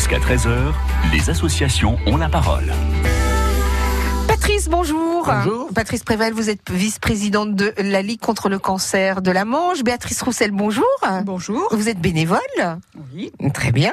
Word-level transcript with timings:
Jusqu'à 0.00 0.18
13h, 0.18 0.72
les 1.12 1.28
associations 1.28 1.98
ont 2.06 2.16
la 2.16 2.30
parole. 2.30 2.72
Patrice, 4.26 4.70
bonjour. 4.70 5.26
Bonjour. 5.26 5.68
Patrice 5.74 6.04
Préval, 6.04 6.32
vous 6.32 6.48
êtes 6.48 6.70
vice-présidente 6.70 7.54
de 7.54 7.74
la 7.76 8.00
Ligue 8.00 8.20
contre 8.20 8.48
le 8.48 8.58
cancer 8.58 9.20
de 9.20 9.30
la 9.30 9.44
Manche. 9.44 9.82
Béatrice 9.82 10.22
Roussel, 10.22 10.52
bonjour. 10.52 10.86
Bonjour. 11.24 11.68
Vous 11.72 11.90
êtes 11.90 12.00
bénévole 12.00 12.38
Oui. 13.12 13.30
Très 13.52 13.72
bien. 13.72 13.92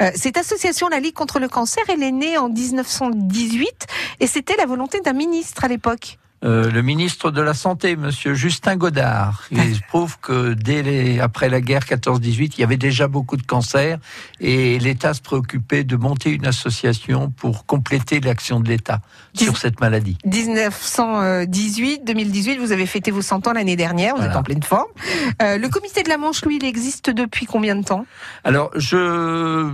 Euh, 0.00 0.12
cette 0.14 0.36
association, 0.36 0.86
la 0.86 1.00
Ligue 1.00 1.14
contre 1.14 1.40
le 1.40 1.48
cancer, 1.48 1.82
elle 1.88 2.04
est 2.04 2.12
née 2.12 2.38
en 2.38 2.48
1918 2.48 3.86
et 4.20 4.28
c'était 4.28 4.54
la 4.56 4.66
volonté 4.66 5.00
d'un 5.00 5.12
ministre 5.12 5.64
à 5.64 5.68
l'époque. 5.68 6.18
Euh, 6.44 6.70
le 6.70 6.82
ministre 6.82 7.30
de 7.32 7.40
la 7.42 7.52
Santé, 7.54 7.96
Monsieur 7.96 8.34
Justin 8.34 8.76
Godard, 8.76 9.44
il 9.50 9.80
prouve 9.88 10.18
que 10.20 10.54
dès 10.54 10.82
les, 10.82 11.18
après 11.18 11.48
la 11.48 11.60
guerre 11.60 11.82
14-18, 11.82 12.52
il 12.56 12.60
y 12.60 12.64
avait 12.64 12.76
déjà 12.76 13.08
beaucoup 13.08 13.36
de 13.36 13.42
cancers 13.42 13.98
et 14.40 14.78
l'État 14.78 15.14
se 15.14 15.20
préoccupait 15.20 15.82
de 15.82 15.96
monter 15.96 16.30
une 16.30 16.46
association 16.46 17.30
pour 17.30 17.66
compléter 17.66 18.20
l'action 18.20 18.60
de 18.60 18.68
l'État 18.68 19.00
sur 19.34 19.56
cette 19.56 19.80
maladie. 19.80 20.16
1918, 20.24 22.04
2018, 22.04 22.58
vous 22.58 22.72
avez 22.72 22.86
fêté 22.86 23.10
vos 23.10 23.22
100 23.22 23.46
ans 23.48 23.52
l'année 23.52 23.76
dernière, 23.76 24.12
vous 24.14 24.18
Voilà. 24.18 24.32
êtes 24.32 24.38
en 24.38 24.42
pleine 24.42 24.62
forme. 24.62 24.86
Euh, 25.42 25.58
le 25.58 25.68
comité 25.68 26.02
de 26.02 26.08
la 26.08 26.18
Manche, 26.18 26.44
lui, 26.44 26.56
il 26.56 26.64
existe 26.64 27.10
depuis 27.10 27.46
combien 27.46 27.74
de 27.76 27.82
temps? 27.84 28.06
Alors, 28.44 28.70
je, 28.76 29.72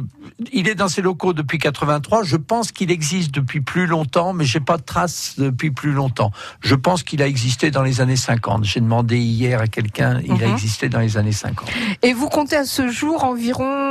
il 0.52 0.68
est 0.68 0.74
dans 0.74 0.88
ses 0.88 1.02
locaux 1.02 1.32
depuis 1.32 1.58
83. 1.58 2.22
Je 2.24 2.36
pense 2.36 2.72
qu'il 2.72 2.90
existe 2.90 3.32
depuis 3.32 3.60
plus 3.60 3.86
longtemps, 3.86 4.32
mais 4.32 4.44
j'ai 4.44 4.60
pas 4.60 4.76
de 4.76 4.82
traces 4.82 5.34
depuis 5.38 5.70
plus 5.70 5.92
longtemps. 5.92 6.32
Je 6.64 6.74
pense 6.74 7.02
qu'il 7.02 7.20
a 7.20 7.26
existé 7.26 7.70
dans 7.70 7.82
les 7.82 8.00
années 8.00 8.16
50. 8.16 8.64
J'ai 8.64 8.80
demandé 8.80 9.18
hier 9.18 9.60
à 9.60 9.66
quelqu'un, 9.66 10.20
il 10.24 10.32
a 10.42 10.46
Mhm. 10.46 10.52
existé 10.54 10.88
dans 10.88 10.98
les 11.00 11.18
années 11.18 11.30
50. 11.30 11.68
Et 12.02 12.14
vous 12.14 12.28
comptez 12.30 12.56
à 12.56 12.64
ce 12.64 12.88
jour 12.88 13.22
environ 13.24 13.83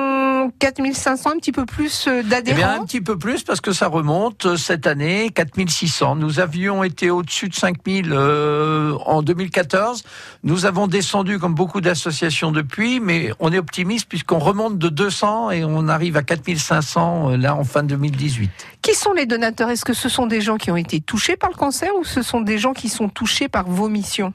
4500, 0.64 1.30
un 1.30 1.38
petit 1.40 1.52
peu 1.52 1.66
plus 1.66 2.08
euh, 2.08 2.22
Eh 2.22 2.24
bien, 2.24 2.38
un 2.38 2.42
d'adhérents 2.42 2.86
petit 2.86 3.02
peu 3.02 3.18
plus 3.18 3.44
parce 3.44 3.60
que 3.60 3.74
ça 3.74 3.88
remonte 3.88 4.46
euh, 4.46 4.56
cette 4.56 4.88
année, 4.88 5.30
4600. 5.30 6.16
Nous 6.16 6.40
avions 6.40 6.86
été 6.86 7.10
au-dessus 7.10 7.50
de 7.50 7.54
5000 7.54 8.14
euh, 8.14 8.94
en 9.06 9.22
2014. 9.24 10.04
Nous 10.44 10.66
avons 10.66 10.88
descendu 10.88 11.38
comme 11.38 11.54
beaucoup 11.54 11.82
d'associations 11.82 12.54
depuis, 12.54 13.02
mais 13.02 13.34
on 13.42 13.52
est 13.52 13.58
optimiste 13.58 14.08
puisqu'on 14.08 14.40
remonte 14.40 14.78
de 14.78 14.88
200 14.88 15.52
et 15.52 15.66
on 15.66 15.90
arrive 15.90 16.16
à 16.16 16.24
4500 16.24 17.32
euh, 17.32 17.38
là 17.38 17.56
en 17.56 17.66
fin 17.66 17.84
2018. 17.84 18.50
Qui 18.82 18.94
sont 18.94 19.12
les 19.12 19.26
donateurs? 19.26 19.70
Est-ce 19.70 19.84
que 19.84 19.94
ce 19.94 20.08
sont 20.08 20.28
des 20.28 20.40
gens 20.40 20.56
qui 20.56 20.72
ont 20.72 20.78
été 20.78 21.02
touchés 21.02 21.36
par 21.36 21.50
le 21.50 21.58
cancer 21.58 21.90
ou 22.00 22.06
ce 22.06 22.22
sont 22.22 22.40
des 22.40 22.58
gens 22.58 22.72
qui 22.72 22.88
sont 22.88 23.10
touchés 23.10 23.50
par 23.50 23.68
vos 23.68 23.90
missions? 23.90 24.32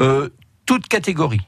Euh, 0.00 0.28
toute 0.66 0.86
catégorie. 0.86 1.40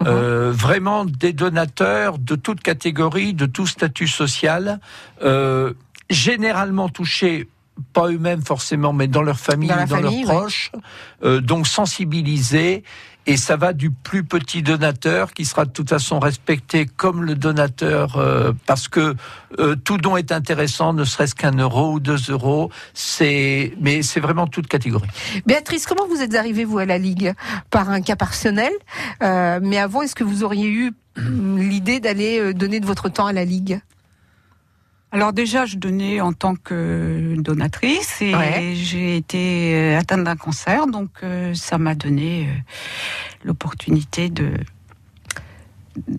Mhm. 0.00 0.06
Euh, 0.06 0.52
vraiment 0.52 1.04
des 1.04 1.32
donateurs 1.32 2.18
de 2.18 2.36
toute 2.36 2.60
catégorie, 2.60 3.34
de 3.34 3.46
tout 3.46 3.66
statut 3.66 4.06
social, 4.06 4.80
euh, 5.22 5.72
généralement 6.08 6.88
touchés 6.88 7.48
pas 7.92 8.08
eux-mêmes 8.08 8.42
forcément, 8.42 8.92
mais 8.92 9.08
dans 9.08 9.22
leur 9.22 9.38
famille 9.38 9.68
Dans 9.68 9.76
dans 9.76 9.86
famille, 9.86 10.24
leurs 10.24 10.34
ouais. 10.34 10.40
proches, 10.40 10.72
euh, 11.24 11.40
donc 11.40 11.66
sensibilisés. 11.66 12.84
Et 13.28 13.36
ça 13.36 13.56
va 13.56 13.74
du 13.74 13.90
plus 13.90 14.24
petit 14.24 14.62
donateur 14.62 15.34
qui 15.34 15.44
sera 15.44 15.66
de 15.66 15.70
toute 15.70 15.90
façon 15.90 16.18
respecté 16.18 16.86
comme 16.86 17.22
le 17.22 17.34
donateur 17.34 18.16
euh, 18.16 18.52
parce 18.64 18.88
que 18.88 19.14
euh, 19.58 19.76
tout 19.76 19.98
don 19.98 20.16
est 20.16 20.32
intéressant, 20.32 20.94
ne 20.94 21.04
serait-ce 21.04 21.34
qu'un 21.34 21.52
euro 21.52 21.92
ou 21.92 22.00
deux 22.00 22.16
euros. 22.30 22.70
C'est 22.94 23.74
mais 23.82 24.00
c'est 24.00 24.20
vraiment 24.20 24.46
toute 24.46 24.66
catégorie. 24.66 25.10
Béatrice, 25.44 25.84
comment 25.84 26.06
vous 26.08 26.22
êtes 26.22 26.34
arrivée, 26.36 26.64
vous, 26.64 26.78
à 26.78 26.86
la 26.86 26.96
Ligue? 26.96 27.34
Par 27.68 27.90
un 27.90 28.00
cas 28.00 28.16
personnel. 28.16 28.72
Euh, 29.22 29.60
mais 29.62 29.76
avant, 29.76 30.00
est-ce 30.00 30.14
que 30.14 30.24
vous 30.24 30.42
auriez 30.42 30.68
eu 30.68 30.92
hum, 31.18 31.58
l'idée 31.58 32.00
d'aller 32.00 32.40
euh, 32.40 32.54
donner 32.54 32.80
de 32.80 32.86
votre 32.86 33.10
temps 33.10 33.26
à 33.26 33.34
la 33.34 33.44
Ligue? 33.44 33.82
Alors 35.10 35.32
déjà, 35.32 35.64
je 35.64 35.76
donnais 35.76 36.20
en 36.20 36.32
tant 36.34 36.54
que 36.54 37.34
donatrice 37.38 38.20
et 38.20 38.34
Ouais. 38.34 38.72
j'ai 38.74 39.16
été 39.16 39.74
euh, 39.74 39.98
atteinte 39.98 40.24
d'un 40.24 40.36
cancer, 40.36 40.86
donc 40.86 41.08
euh, 41.22 41.54
ça 41.54 41.78
m'a 41.78 41.94
donné 41.94 42.46
euh, 42.46 42.52
l'opportunité 43.44 44.28
de 44.28 44.52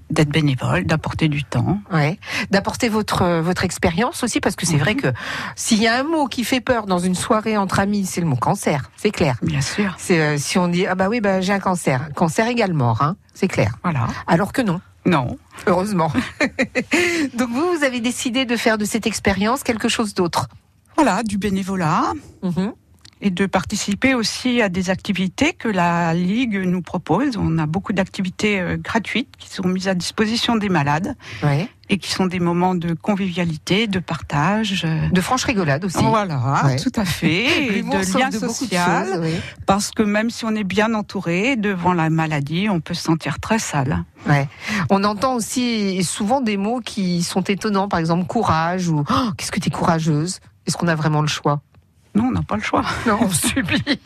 d'être 0.09 0.27
bénévole, 0.29 0.83
d'apporter 0.85 1.29
du 1.29 1.45
temps. 1.45 1.79
Ouais. 1.93 2.19
D'apporter 2.51 2.89
votre 2.89 3.39
votre 3.39 3.63
expérience 3.63 4.23
aussi, 4.23 4.41
parce 4.41 4.57
que 4.57 4.65
c'est 4.65 4.73
Mhm. 4.73 4.79
vrai 4.81 4.95
que 4.95 5.07
s'il 5.55 5.81
y 5.81 5.87
a 5.87 5.97
un 5.97 6.03
mot 6.03 6.25
qui 6.25 6.43
fait 6.43 6.59
peur 6.59 6.85
dans 6.85 6.99
une 6.99 7.15
soirée 7.15 7.55
entre 7.55 7.79
amis, 7.79 8.05
c'est 8.05 8.19
le 8.19 8.27
mot 8.27 8.35
cancer. 8.35 8.89
C'est 8.97 9.11
clair. 9.11 9.37
Bien 9.41 9.61
sûr. 9.61 9.95
C'est 9.97 10.19
euh, 10.19 10.37
si 10.37 10.57
on 10.57 10.67
dit 10.67 10.85
ah 10.85 10.95
bah 10.95 11.07
oui 11.07 11.21
bah 11.21 11.39
j'ai 11.39 11.53
un 11.53 11.59
cancer, 11.61 12.09
cancer 12.13 12.47
égale 12.47 12.73
mort, 12.73 13.01
hein. 13.01 13.15
C'est 13.33 13.47
clair. 13.47 13.75
Voilà. 13.83 14.07
Alors 14.27 14.51
que 14.51 14.61
non. 14.61 14.81
Non. 15.05 15.37
Heureusement. 15.67 16.11
Donc 17.33 17.49
vous, 17.49 17.77
vous 17.77 17.83
avez 17.83 17.99
décidé 17.99 18.45
de 18.45 18.55
faire 18.57 18.77
de 18.77 18.85
cette 18.85 19.07
expérience 19.07 19.63
quelque 19.63 19.89
chose 19.89 20.13
d'autre. 20.13 20.47
Voilà, 20.95 21.23
du 21.23 21.37
bénévolat 21.37 22.13
Mhm. 22.43 22.73
Et 23.21 23.29
de 23.31 23.45
participer 23.45 24.13
aussi 24.13 24.61
à 24.61 24.69
des 24.69 24.89
activités 24.89 25.53
que 25.53 25.67
la 25.67 26.13
Ligue 26.13 26.55
nous 26.65 26.81
propose. 26.81 27.35
On 27.37 27.57
a 27.57 27.65
beaucoup 27.65 27.91
d'activités 27.93 28.59
euh, 28.59 28.77
gratuites 28.77 29.29
qui 29.37 29.49
sont 29.49 29.67
mises 29.67 29.87
à 29.87 29.93
disposition 29.95 30.55
des 30.55 30.69
malades 30.69 31.15
Ouais. 31.43 31.67
et 31.89 31.97
qui 31.97 32.11
sont 32.11 32.27
des 32.27 32.39
moments 32.39 32.75
de 32.75 32.93
convivialité, 32.93 33.87
de 33.87 33.99
partage. 33.99 34.83
euh, 34.85 35.09
De 35.11 35.21
franche 35.21 35.43
rigolade 35.43 35.83
aussi. 35.83 35.97
Voilà, 36.03 36.63
Ouais. 36.65 36.77
tout 36.77 36.91
à 36.95 37.03
fait. 37.05 37.67
Et 37.79 37.81
de 37.81 38.17
lien 38.17 38.29
de 38.29 38.39
beaucoup 38.39 38.47
de 38.47 38.69
social. 38.69 39.07
choses, 39.07 39.19
oui. 39.21 39.33
Parce 39.65 39.91
que 39.91 40.03
même 40.03 40.29
si 40.29 40.45
on 40.45 40.55
est 40.55 40.63
bien 40.63 40.93
entouré 40.93 41.55
devant 41.57 41.93
la 41.93 42.09
maladie, 42.09 42.67
on 42.69 42.79
peut 42.79 42.93
se 42.93 43.03
sentir 43.03 43.39
très 43.39 43.59
sale. 43.59 44.03
Ouais. 44.27 44.47
On 44.89 45.03
entend 45.03 45.35
aussi 45.35 46.03
souvent 46.03 46.39
des 46.41 46.55
mots 46.57 46.79
qui 46.79 47.21
sont 47.23 47.41
étonnants, 47.41 47.87
par 47.89 47.99
exemple 47.99 48.25
courage 48.25 48.87
ou 48.87 49.03
Oh, 49.09 49.29
qu'est-ce 49.37 49.51
que 49.51 49.59
t'es 49.59 49.69
courageuse. 49.69 50.39
Est-ce 50.67 50.77
qu'on 50.77 50.87
a 50.87 50.95
vraiment 50.95 51.21
le 51.21 51.27
choix? 51.27 51.61
Non, 52.15 52.25
on 52.25 52.31
n'a 52.31 52.41
pas 52.41 52.55
le 52.57 52.61
choix. 52.63 52.83
Non, 53.05 53.19
on 53.21 53.29
subit. 53.29 53.99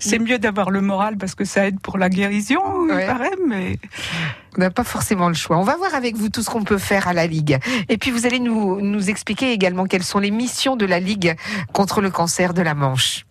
C'est 0.00 0.18
mieux 0.18 0.38
d'avoir 0.38 0.70
le 0.70 0.80
moral 0.80 1.16
parce 1.16 1.34
que 1.34 1.44
ça 1.44 1.66
aide 1.66 1.80
pour 1.80 1.96
la 1.96 2.08
guérison, 2.08 2.60
Ouais. 2.88 3.02
il 3.02 3.06
paraît, 3.06 3.30
mais 3.46 3.78
On 4.56 4.60
n'a 4.60 4.70
pas 4.70 4.84
forcément 4.84 5.28
le 5.28 5.34
choix. 5.34 5.56
On 5.58 5.62
va 5.64 5.76
voir 5.76 5.94
avec 5.94 6.16
vous 6.16 6.28
tout 6.28 6.42
ce 6.42 6.50
qu'on 6.50 6.64
peut 6.64 6.78
faire 6.78 7.08
à 7.08 7.12
la 7.12 7.26
Ligue. 7.26 7.58
Et 7.88 7.96
puis 7.98 8.10
vous 8.10 8.26
allez 8.26 8.40
nous, 8.40 8.80
nous 8.80 9.10
expliquer 9.10 9.52
également 9.52 9.86
quelles 9.86 10.02
sont 10.02 10.18
les 10.18 10.30
missions 10.30 10.76
de 10.76 10.86
la 10.86 11.00
Ligue 11.00 11.34
contre 11.72 12.00
le 12.00 12.10
cancer 12.10 12.52
de 12.54 12.62
la 12.62 12.74
Manche. 12.74 13.24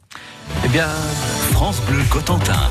Eh 0.66 0.68
bien, 0.70 0.88
France 1.52 1.82
Bleu 1.82 2.04
Cotentin. 2.10 2.70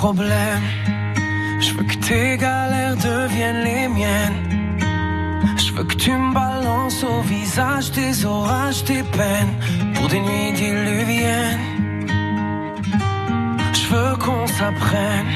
Je 0.00 1.74
veux 1.74 1.82
que 1.82 1.96
tes 1.96 2.36
galères 2.36 2.94
deviennent 2.96 3.64
les 3.64 3.88
miennes. 3.88 4.78
Je 5.56 5.72
veux 5.72 5.82
que 5.82 5.96
tu 5.96 6.12
me 6.12 6.32
balances 6.32 7.02
au 7.02 7.20
visage 7.22 7.90
tes 7.90 8.24
orages, 8.24 8.84
tes 8.84 9.02
peines 9.02 9.56
pour 9.94 10.06
des 10.06 10.20
nuits 10.20 10.52
diluviennes. 10.52 12.06
Je 13.72 13.86
veux 13.92 14.16
qu'on 14.18 14.46
s'apprenne. 14.46 15.26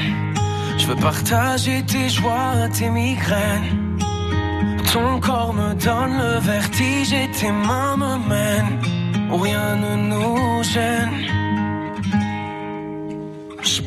Je 0.77 0.87
veux 0.87 0.95
partager 0.95 1.83
tes 1.83 2.07
joies, 2.07 2.69
tes 2.71 2.89
migraines. 2.89 3.99
Ton 4.93 5.19
corps 5.19 5.53
me 5.53 5.73
donne 5.73 6.17
le 6.17 6.39
vertige 6.39 7.11
et 7.11 7.29
tes 7.31 7.51
mains 7.51 7.97
me 7.97 8.13
mènent 8.29 8.79
où 9.29 9.37
rien 9.37 9.75
ne 9.75 9.95
nous 10.09 10.63
gêne. 10.63 11.42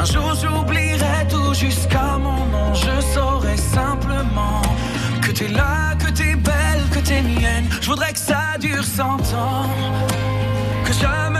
Un 0.00 0.04
jour 0.06 0.32
j'oublierai 0.34 1.28
tout 1.28 1.52
jusqu'à 1.52 2.16
mon 2.16 2.46
nom. 2.46 2.72
Je 2.72 3.02
saurai 3.12 3.58
simplement 3.58 4.62
que 5.20 5.30
t'es 5.30 5.48
là, 5.48 5.94
que 5.98 6.10
t'es 6.10 6.36
belle, 6.36 6.82
que 6.90 7.00
t'es 7.00 7.20
mienne. 7.20 7.66
Je 7.82 7.90
voudrais 7.90 8.14
que 8.14 8.18
ça 8.18 8.56
dure 8.58 8.82
cent 8.82 9.20
ans. 9.34 9.68
Que 10.86 10.92
jamais 10.94 11.39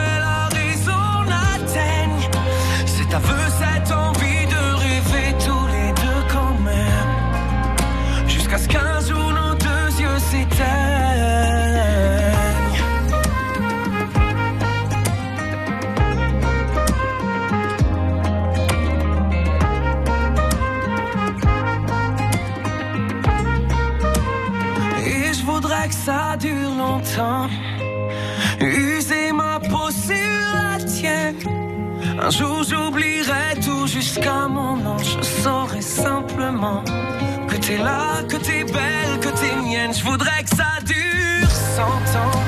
t'es 37.70 37.78
là, 37.78 38.22
que 38.28 38.36
t'es 38.36 38.64
belle, 38.64 39.18
que 39.20 39.28
t'es 39.28 39.54
mienne. 39.62 39.92
Je 39.94 40.02
voudrais 40.02 40.42
que 40.42 40.50
ça 40.56 40.72
dure 40.84 41.50
cent 41.76 42.02
ans. 42.22 42.38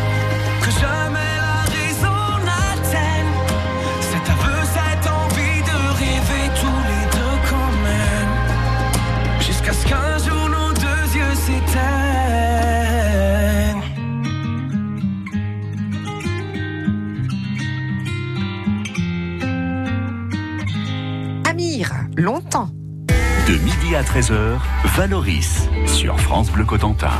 Que 0.62 0.70
jamais 0.84 1.32
la 1.46 1.58
raison 1.76 2.20
n'atteigne 2.46 3.34
cet 4.10 4.26
aveu, 4.34 4.58
cette 4.76 5.06
envie 5.22 5.60
de 5.70 5.78
rêver 6.00 6.46
tous 6.60 6.80
les 6.90 7.04
deux 7.16 7.36
quand 7.50 7.72
même. 7.88 8.32
Jusqu'à 9.46 9.72
ce 9.72 9.84
qu'un 9.86 10.14
jour 10.26 10.44
nos 10.56 10.72
deux 10.86 11.04
yeux 11.18 11.34
s'éteignent. 11.44 11.82
Amir, 21.48 21.86
longtemps. 22.16 22.70
De 23.48 23.54
midi 23.58 23.96
à 23.96 24.02
13h, 24.02 24.60
Valoris 24.96 25.70
sur 25.86 26.20
France 26.20 26.50
Bleu 26.50 26.66
Cotentin. 26.66 27.12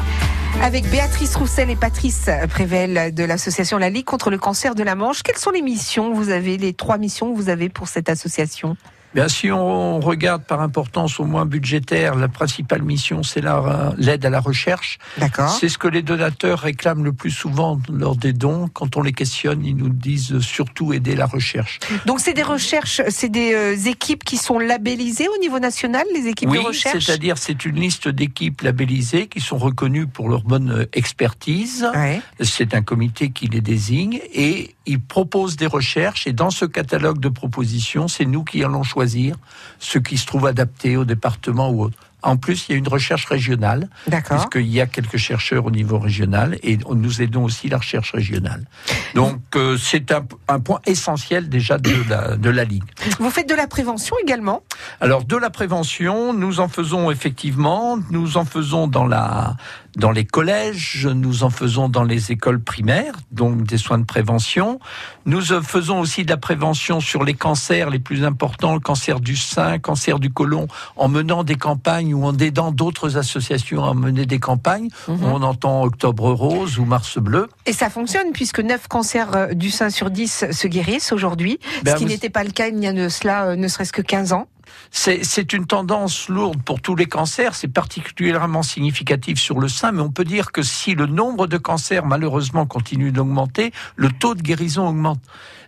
Avec 0.60 0.86
Béatrice 0.90 1.34
Roussel 1.36 1.70
et 1.70 1.76
Patrice 1.76 2.28
Prével 2.50 3.14
de 3.14 3.24
l'association 3.24 3.78
La 3.78 3.88
Ligue 3.88 4.04
contre 4.04 4.28
le 4.28 4.36
cancer 4.36 4.74
de 4.74 4.82
la 4.82 4.94
Manche. 4.94 5.22
Quelles 5.22 5.38
sont 5.38 5.50
les 5.50 5.62
missions 5.62 6.12
vous 6.12 6.28
avez, 6.28 6.58
les 6.58 6.74
trois 6.74 6.98
missions 6.98 7.32
que 7.32 7.36
vous 7.36 7.48
avez 7.48 7.70
pour 7.70 7.88
cette 7.88 8.10
association? 8.10 8.76
Bien, 9.14 9.28
si 9.28 9.50
on 9.52 10.00
regarde 10.00 10.42
par 10.42 10.62
importance 10.62 11.20
au 11.20 11.24
moins 11.24 11.44
budgétaire, 11.44 12.14
la 12.14 12.28
principale 12.28 12.80
mission, 12.82 13.22
c'est 13.22 13.42
la- 13.42 13.94
l'aide 13.98 14.24
à 14.24 14.30
la 14.30 14.40
recherche. 14.40 14.98
D'accord. 15.18 15.50
C'est 15.50 15.68
ce 15.68 15.76
que 15.76 15.86
les 15.86 16.00
donateurs 16.00 16.60
réclament 16.60 17.04
le 17.04 17.12
plus 17.12 17.30
souvent 17.30 17.78
lors 17.92 18.16
des 18.16 18.32
dons. 18.32 18.68
Quand 18.72 18.96
on 18.96 19.02
les 19.02 19.12
questionne, 19.12 19.64
ils 19.66 19.76
nous 19.76 19.90
disent 19.90 20.38
surtout 20.40 20.94
aider 20.94 21.14
la 21.14 21.26
recherche. 21.26 21.78
Donc 22.06 22.20
c'est 22.20 22.32
des 22.32 22.42
recherches, 22.42 23.02
c'est 23.10 23.28
des 23.28 23.52
euh, 23.52 23.76
équipes 23.86 24.24
qui 24.24 24.38
sont 24.38 24.58
labellisées 24.58 25.28
au 25.28 25.38
niveau 25.40 25.58
national, 25.58 26.06
les 26.14 26.28
équipes 26.28 26.48
oui, 26.48 26.58
de 26.62 26.68
recherche? 26.68 27.04
c'est-à-dire 27.04 27.36
c'est 27.36 27.66
une 27.66 27.76
liste 27.76 28.08
d'équipes 28.08 28.62
labellisées 28.62 29.26
qui 29.26 29.40
sont 29.40 29.58
reconnues 29.58 30.06
pour 30.06 30.30
leur 30.30 30.42
bonne 30.42 30.70
euh, 30.70 30.84
expertise. 30.94 31.86
Ouais. 31.94 32.22
C'est 32.40 32.74
un 32.74 32.80
comité 32.82 33.30
qui 33.30 33.46
les 33.46 33.60
désigne 33.60 34.20
et 34.32 34.74
ils 34.86 35.00
proposent 35.00 35.56
des 35.56 35.66
recherches 35.66 36.26
et 36.26 36.32
dans 36.32 36.50
ce 36.50 36.64
catalogue 36.64 37.20
de 37.20 37.28
propositions, 37.28 38.08
c'est 38.08 38.24
nous 38.24 38.42
qui 38.42 38.64
allons 38.64 38.82
choisir 38.82 39.01
ce 39.78 39.98
qui 39.98 40.18
se 40.18 40.26
trouve 40.26 40.46
adapté 40.46 40.96
au 40.96 41.04
département 41.04 41.70
ou 41.70 41.84
autre. 41.84 41.98
En 42.24 42.36
plus, 42.36 42.66
il 42.68 42.72
y 42.72 42.74
a 42.76 42.78
une 42.78 42.86
recherche 42.86 43.24
régionale, 43.24 43.88
puisqu'il 44.28 44.68
y 44.68 44.80
a 44.80 44.86
quelques 44.86 45.16
chercheurs 45.16 45.66
au 45.66 45.72
niveau 45.72 45.98
régional 45.98 46.56
et 46.62 46.78
nous 46.94 47.20
aidons 47.20 47.42
aussi 47.42 47.68
la 47.68 47.78
recherche 47.78 48.12
régionale. 48.12 48.64
Donc, 49.16 49.40
euh, 49.56 49.76
c'est 49.76 50.12
un, 50.12 50.24
un 50.46 50.60
point 50.60 50.80
essentiel 50.86 51.48
déjà 51.48 51.78
de 51.78 51.96
la, 52.08 52.36
de 52.36 52.48
la 52.48 52.62
Ligue. 52.62 52.84
Vous 53.18 53.30
faites 53.30 53.48
de 53.48 53.56
la 53.56 53.66
prévention 53.66 54.14
également? 54.22 54.62
Alors 55.00 55.24
de 55.24 55.36
la 55.36 55.50
prévention, 55.50 56.32
nous 56.32 56.60
en 56.60 56.68
faisons 56.68 57.10
effectivement, 57.10 57.98
nous 58.10 58.36
en 58.36 58.44
faisons 58.44 58.86
dans 58.86 59.06
la 59.06 59.56
dans 59.96 60.10
les 60.10 60.24
collèges, 60.24 61.06
nous 61.06 61.44
en 61.44 61.50
faisons 61.50 61.88
dans 61.88 62.04
les 62.04 62.32
écoles 62.32 62.60
primaires, 62.60 63.14
donc 63.30 63.62
des 63.64 63.76
soins 63.78 63.98
de 63.98 64.04
prévention. 64.04 64.80
Nous 65.26 65.52
euh, 65.52 65.60
faisons 65.62 66.00
aussi 66.00 66.24
de 66.24 66.30
la 66.30 66.36
prévention 66.36 67.00
sur 67.00 67.24
les 67.24 67.34
cancers 67.34 67.90
les 67.90 67.98
plus 67.98 68.24
importants, 68.24 68.74
le 68.74 68.80
cancer 68.80 69.20
du 69.20 69.36
sein, 69.36 69.78
cancer 69.78 70.18
du 70.18 70.30
côlon, 70.30 70.66
en 70.96 71.08
menant 71.08 71.44
des 71.44 71.56
campagnes 71.56 72.14
ou 72.14 72.24
en 72.24 72.36
aidant 72.38 72.72
d'autres 72.72 73.16
associations 73.18 73.84
à 73.84 73.94
mener 73.94 74.26
des 74.26 74.38
campagnes. 74.38 74.88
Mhm. 75.08 75.18
On 75.24 75.42
entend 75.42 75.82
Octobre 75.82 76.30
Rose 76.32 76.78
ou 76.78 76.84
Mars 76.84 77.18
Bleu. 77.18 77.48
Et 77.66 77.72
ça 77.72 77.90
fonctionne 77.90 78.32
puisque 78.32 78.60
9 78.60 78.88
cancers 78.88 79.34
euh, 79.36 79.46
du 79.54 79.70
sein 79.70 79.90
sur 79.90 80.10
10 80.10 80.46
se 80.50 80.66
guérissent 80.68 81.12
aujourd'hui, 81.12 81.58
Ben, 81.82 81.92
ce 81.92 81.96
qui 81.98 82.04
vous- 82.04 82.10
n'était 82.10 82.30
pas 82.30 82.44
le 82.44 82.50
cas 82.50 82.68
il 82.68 82.78
y 82.82 82.86
a 82.86 82.92
de 82.92 83.08
cela 83.08 83.44
euh, 83.48 83.56
ne 83.56 83.68
serait-ce 83.68 83.92
que 83.92 84.02
15 84.02 84.32
ans. 84.32 84.46
C'est 84.90 85.52
une 85.52 85.66
tendance 85.66 86.28
lourde 86.28 86.62
pour 86.62 86.80
tous 86.80 86.96
les 86.96 87.06
cancers, 87.06 87.54
c'est 87.54 87.68
particulièrement 87.68 88.62
significatif 88.62 89.38
sur 89.38 89.58
le 89.60 89.68
sein, 89.68 89.92
mais 89.92 90.00
on 90.02 90.10
peut 90.10 90.24
dire 90.24 90.52
que 90.52 90.62
si 90.62 90.94
le 90.94 91.06
nombre 91.06 91.46
de 91.46 91.56
cancers 91.58 92.04
malheureusement 92.04 92.66
continue 92.66 93.12
d'augmenter, 93.12 93.72
le 93.96 94.10
taux 94.10 94.34
de 94.34 94.42
guérison 94.42 94.88
augmente. 94.88 95.20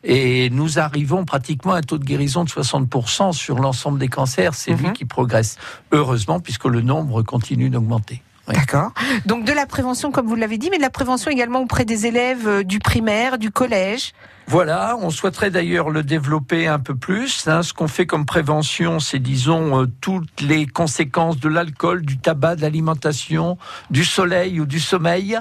Et 0.02 0.50
nous 0.50 0.78
arrivons 0.78 1.25
pratiquement 1.25 1.73
à 1.73 1.78
un 1.78 1.80
taux 1.83 1.97
de 1.99 2.04
guérison 2.04 2.45
de 2.45 2.50
60% 2.50 3.33
sur 3.33 3.59
l'ensemble 3.59 3.99
des 3.99 4.09
cancers, 4.09 4.54
c'est 4.54 4.73
lui 4.75 4.88
Mhm. 4.88 4.92
qui 4.92 5.04
progresse, 5.07 5.57
heureusement, 5.92 6.40
puisque 6.40 6.66
le 6.66 6.83
nombre 6.83 7.23
continue 7.23 7.71
d'augmenter. 7.71 8.23
D'accord. 8.49 8.93
Donc 9.25 9.45
de 9.45 9.53
la 9.53 9.67
prévention, 9.67 10.11
comme 10.13 10.27
vous 10.27 10.35
l'avez 10.35 10.59
dit, 10.59 10.69
mais 10.71 10.77
de 10.77 10.83
la 10.83 10.91
prévention 10.91 11.31
également 11.31 11.61
auprès 11.61 11.85
des 11.85 12.07
élèves 12.07 12.47
euh, 12.47 12.63
du 12.63 12.79
primaire, 12.79 13.39
du 13.39 13.51
collège. 13.51 14.13
Voilà, 14.47 14.99
on 15.01 15.09
souhaiterait 15.09 15.51
d'ailleurs 15.51 15.89
le 15.89 16.03
développer 16.03 16.67
un 16.67 16.79
peu 16.79 16.95
plus. 16.95 17.49
hein. 17.49 17.63
Ce 17.63 17.73
qu'on 17.73 17.89
fait 17.89 18.05
comme 18.05 18.27
prévention, 18.27 19.01
c'est 19.01 19.19
disons 19.19 19.81
euh, 19.81 19.87
toutes 20.03 20.43
les 20.43 20.67
conséquences 20.67 21.41
de 21.41 21.49
l'alcool, 21.49 22.03
du 22.05 22.19
tabac, 22.19 22.57
de 22.57 22.61
l'alimentation, 22.61 23.57
du 23.91 24.05
soleil 24.05 24.61
ou 24.61 24.67
du 24.67 24.81
sommeil. 24.81 25.39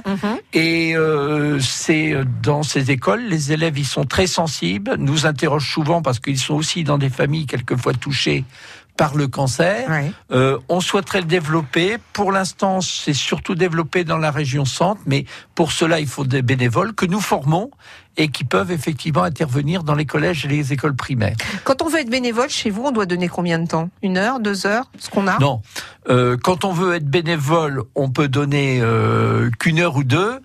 Et 0.54 0.96
euh, 0.96 1.60
c'est 1.60 2.16
dans 2.42 2.64
ces 2.64 2.92
écoles, 2.92 3.24
les 3.28 3.52
élèves 3.52 3.78
y 3.78 3.84
sont 3.84 4.06
très 4.06 4.28
sensibles, 4.28 4.96
nous 4.98 5.26
interrogent 5.26 5.70
souvent 5.70 6.02
parce 6.02 6.20
qu'ils 6.20 6.40
sont 6.40 6.56
aussi 6.56 6.86
dans 6.86 6.98
des 6.98 7.10
familles 7.10 7.46
quelquefois 7.48 7.92
touchées 7.94 8.46
par 8.98 9.16
le 9.16 9.28
cancer. 9.28 9.90
Ouais. 9.90 10.12
Euh, 10.32 10.58
on 10.70 10.80
souhaiterait 10.80 11.22
le 11.22 11.28
développer. 11.28 11.98
Pour 12.14 12.32
l'instant, 12.32 12.82
c'est 12.82 13.14
surtout 13.14 13.56
développé 13.56 14.04
dans 14.04 14.18
la 14.18 14.32
région 14.32 14.66
centre, 14.66 15.02
mais 15.06 15.26
pour 15.56 15.72
cela, 15.72 16.00
il 16.00 16.08
faut 16.08 16.26
des 16.26 16.42
bénévoles 16.42 16.94
que 16.94 17.06
nous 17.06 17.22
formons 17.22 17.72
et 18.16 18.28
qui 18.28 18.44
peuvent 18.44 18.72
effectivement 18.72 19.24
intervenir 19.24 19.84
dans 19.84 19.96
les 19.96 20.06
collèges 20.06 20.46
et 20.46 20.48
les 20.48 20.72
écoles 20.72 20.96
primaires. 20.96 21.36
Quand 21.64 21.82
on 21.82 21.90
veut 21.90 22.00
être 22.02 22.10
bénévole 22.12 22.50
chez 22.50 22.70
vous, 22.70 22.84
on 22.86 22.92
doit 22.92 23.08
donner 23.08 23.28
combien 23.28 23.58
de 23.58 23.68
temps? 23.68 23.90
Une 24.04 24.18
heure, 24.18 24.40
deux 24.40 24.68
heures 24.68 24.92
Ce 25.00 25.10
qu'on 25.10 25.28
a? 25.28 25.40
Non, 25.40 25.62
Euh, 26.10 26.38
quand 26.38 26.66
on 26.66 26.74
veut 26.74 26.96
être 26.96 27.08
bénévole, 27.08 27.82
on 27.96 28.10
peut 28.10 28.28
donner 28.28 28.80
euh, 28.82 29.50
qu'une 29.58 29.80
heure 29.80 29.96
ou 29.96 30.04
deux. 30.04 30.40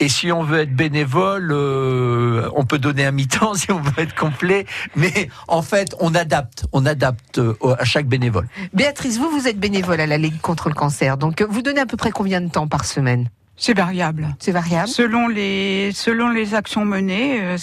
Et 0.00 0.08
si 0.08 0.32
on 0.32 0.42
veut 0.42 0.60
être 0.60 0.74
bénévole, 0.74 1.50
euh, 1.52 2.48
on 2.54 2.64
peut 2.64 2.78
donner 2.78 3.04
un 3.04 3.12
mi-temps 3.12 3.54
si 3.54 3.70
on 3.70 3.80
veut 3.80 3.98
être 3.98 4.14
complet. 4.14 4.66
Mais 4.96 5.28
en 5.48 5.62
fait, 5.62 5.94
on 6.00 6.14
adapte, 6.14 6.66
on 6.72 6.86
adapte 6.86 7.38
euh, 7.38 7.54
à 7.78 7.84
chaque 7.84 8.06
bénévole. 8.06 8.48
Béatrice, 8.72 9.18
vous, 9.18 9.30
vous 9.30 9.48
êtes 9.48 9.58
bénévole 9.58 10.00
à 10.00 10.06
la 10.06 10.18
Ligue 10.18 10.40
contre 10.40 10.68
le 10.68 10.74
cancer. 10.74 11.16
Donc 11.16 11.40
euh, 11.40 11.46
vous 11.48 11.62
donnez 11.62 11.80
à 11.80 11.86
peu 11.86 11.96
près 11.96 12.10
combien 12.10 12.40
de 12.40 12.50
temps 12.50 12.68
par 12.68 12.84
semaine? 12.84 13.28
C'est 13.56 13.76
variable. 13.76 14.34
C'est 14.40 14.52
variable? 14.52 14.88
Selon 14.88 15.28
les, 15.28 15.92
selon 15.92 16.28
les 16.28 16.54
actions 16.54 16.84
menées, 16.84 17.40
euh, 17.40 17.56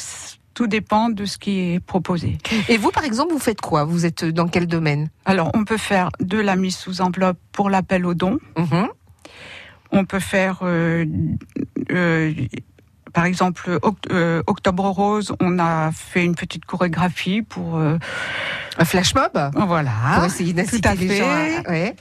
tout 0.53 0.67
dépend 0.67 1.09
de 1.09 1.25
ce 1.25 1.38
qui 1.38 1.59
est 1.59 1.79
proposé. 1.79 2.38
Et 2.69 2.77
vous, 2.77 2.91
par 2.91 3.03
exemple, 3.03 3.33
vous 3.33 3.39
faites 3.39 3.61
quoi? 3.61 3.83
Vous 3.83 4.05
êtes 4.05 4.23
dans 4.23 4.47
quel 4.47 4.67
domaine? 4.67 5.09
Alors, 5.25 5.51
on 5.53 5.65
peut 5.65 5.77
faire 5.77 6.09
de 6.19 6.38
la 6.38 6.55
mise 6.55 6.77
sous 6.77 7.01
enveloppe 7.01 7.38
pour 7.51 7.69
l'appel 7.69 8.05
aux 8.05 8.13
dons. 8.13 8.39
Mhm. 8.57 8.88
On 9.93 10.05
peut 10.05 10.19
faire 10.19 10.59
euh, 10.61 11.05
euh, 11.91 12.33
par 13.13 13.25
exemple, 13.25 13.79
euh, 14.11 14.43
Octobre 14.47 14.85
Rose, 14.89 15.33
on 15.39 15.59
a 15.59 15.91
fait 15.91 16.23
une 16.23 16.35
petite 16.35 16.65
chorégraphie 16.65 17.41
pour 17.41 17.77
euh, 17.77 17.97
un 18.77 18.85
flash 18.85 19.13
mob. 19.15 19.51
Voilà. 19.55 19.91
Pour 20.15 20.25
essayer 20.25 20.53
d'inciter 20.53 20.95
les 20.95 21.17
gens. 21.17 21.27
Ouais. 21.67 21.95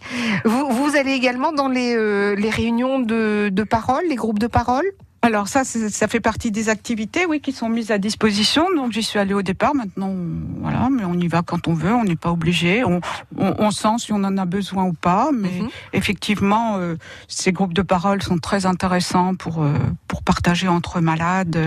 Vous, 0.44 0.70
vous 0.70 0.96
allez 0.96 1.12
également 1.12 1.52
dans 1.52 1.68
les, 1.68 1.94
euh, 1.96 2.34
les 2.36 2.50
réunions 2.50 3.00
de, 3.00 3.48
de 3.50 3.62
parole, 3.64 4.04
les 4.08 4.14
groupes 4.14 4.38
de 4.38 4.46
parole 4.46 4.84
alors 5.22 5.48
ça, 5.48 5.64
ça 5.64 6.08
fait 6.08 6.20
partie 6.20 6.50
des 6.50 6.70
activités, 6.70 7.26
oui, 7.26 7.40
qui 7.40 7.52
sont 7.52 7.68
mises 7.68 7.90
à 7.90 7.98
disposition. 7.98 8.66
Donc 8.74 8.92
j'y 8.92 9.02
suis 9.02 9.18
allée 9.18 9.34
au 9.34 9.42
départ. 9.42 9.74
Maintenant, 9.74 10.14
voilà, 10.60 10.88
mais 10.90 11.04
on 11.04 11.14
y 11.14 11.28
va 11.28 11.42
quand 11.42 11.68
on 11.68 11.74
veut. 11.74 11.92
On 11.92 12.04
n'est 12.04 12.16
pas 12.16 12.30
obligé. 12.30 12.84
On, 12.84 13.00
on, 13.36 13.54
on, 13.58 13.70
sent 13.70 13.98
si 13.98 14.12
on 14.14 14.24
en 14.24 14.38
a 14.38 14.46
besoin 14.46 14.84
ou 14.84 14.94
pas. 14.94 15.30
Mais 15.32 15.60
mhm. 15.60 15.68
effectivement, 15.92 16.78
euh, 16.78 16.96
ces 17.28 17.52
groupes 17.52 17.74
de 17.74 17.82
parole 17.82 18.22
sont 18.22 18.38
très 18.38 18.64
intéressants 18.64 19.34
pour 19.34 19.62
euh, 19.62 19.74
pour 20.08 20.22
partager 20.22 20.68
entre 20.68 21.00
malades. 21.00 21.58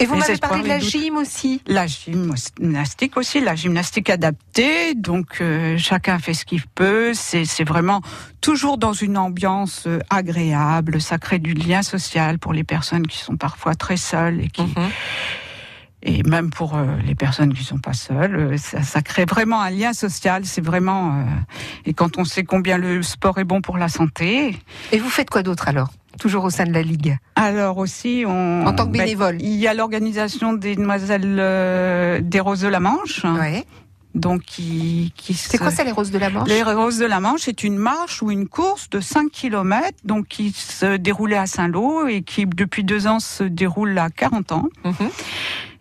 Et 0.00 0.06
vous 0.06 0.16
m'avez 0.16 0.36
parlé 0.36 0.62
de 0.62 0.68
la 0.68 0.78
gym 0.78 1.16
aussi 1.16 1.62
La 1.66 1.86
gymnastique 1.86 3.16
aussi, 3.16 3.40
la 3.40 3.54
gymnastique 3.54 4.10
adaptée. 4.10 4.94
Donc 4.94 5.40
euh, 5.40 5.76
chacun 5.78 6.18
fait 6.18 6.34
ce 6.34 6.44
qu'il 6.44 6.62
peut. 6.66 7.12
C'est 7.14 7.64
vraiment 7.64 8.00
toujours 8.40 8.78
dans 8.78 8.92
une 8.92 9.16
ambiance 9.16 9.84
euh, 9.86 10.00
agréable. 10.10 11.00
Ça 11.00 11.18
crée 11.18 11.38
du 11.38 11.54
lien 11.54 11.82
social 11.82 12.38
pour 12.38 12.52
les 12.52 12.64
personnes 12.64 13.06
qui 13.06 13.18
sont 13.18 13.36
parfois 13.36 13.74
très 13.74 13.96
seules 13.96 14.40
et 14.40 14.48
qui... 14.48 14.62
Mhm. 14.62 14.90
Et 16.06 16.22
même 16.22 16.50
pour 16.50 16.76
euh, 16.76 16.84
les 17.06 17.14
personnes 17.14 17.54
qui 17.54 17.64
sont 17.64 17.78
pas 17.78 17.94
seules, 17.94 18.58
ça, 18.58 18.82
ça 18.82 19.00
crée 19.00 19.24
vraiment 19.24 19.62
un 19.62 19.70
lien 19.70 19.94
social. 19.94 20.44
C'est 20.44 20.60
vraiment 20.60 21.24
et 21.86 21.94
quand 21.94 22.18
on 22.18 22.26
sait 22.26 22.44
combien 22.44 22.76
le 22.76 23.02
sport 23.02 23.38
est 23.38 23.44
bon 23.44 23.62
pour 23.62 23.78
la 23.78 23.88
santé. 23.88 24.54
Et 24.92 24.98
vous 24.98 25.08
faites 25.08 25.30
quoi 25.30 25.42
d'autre 25.42 25.66
alors? 25.66 25.88
Toujours 26.18 26.44
au 26.44 26.50
sein 26.50 26.64
de 26.64 26.72
la 26.72 26.82
Ligue 26.82 27.16
Alors 27.36 27.78
aussi, 27.78 28.24
on... 28.26 28.66
En 28.66 28.72
tant 28.72 28.86
que 28.86 28.92
ben, 28.92 29.00
bénévole 29.00 29.36
Il 29.40 29.56
y 29.56 29.66
a 29.66 29.74
l'organisation 29.74 30.52
des 30.52 30.76
Demoiselles 30.76 31.36
euh, 31.38 32.20
des 32.22 32.40
Roses 32.40 32.60
de 32.60 32.68
la 32.68 32.80
Manche. 32.80 33.24
Ouais. 33.24 33.64
Donc, 34.14 34.42
qui, 34.42 35.12
qui 35.16 35.34
C'est 35.34 35.58
quoi 35.58 35.72
ça, 35.72 35.82
les 35.82 35.90
Roses 35.90 36.12
de 36.12 36.18
la 36.18 36.30
Manche 36.30 36.48
Les 36.48 36.62
Roses 36.62 36.98
de 36.98 37.06
la 37.06 37.18
Manche, 37.18 37.42
c'est 37.42 37.64
une 37.64 37.76
marche 37.76 38.22
ou 38.22 38.30
une 38.30 38.46
course 38.46 38.88
de 38.90 39.00
5 39.00 39.30
km, 39.30 39.98
donc 40.04 40.28
qui 40.28 40.52
se 40.52 40.96
déroulait 40.96 41.36
à 41.36 41.46
Saint-Lô 41.46 42.06
et 42.06 42.22
qui, 42.22 42.46
depuis 42.46 42.84
deux 42.84 43.08
ans, 43.08 43.18
se 43.18 43.42
déroule 43.42 43.98
à 43.98 44.10
40 44.10 44.52
ans. 44.52 44.68
Mhm. 44.84 45.10